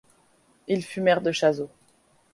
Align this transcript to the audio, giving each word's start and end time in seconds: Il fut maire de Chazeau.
Il 0.67 0.83
fut 0.83 0.99
maire 0.99 1.21
de 1.21 1.31
Chazeau. 1.31 1.69